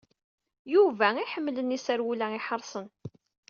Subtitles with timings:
[0.73, 2.87] Yuba iḥemmlen iserwula iḥerṣen.